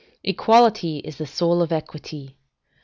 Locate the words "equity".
1.71-2.35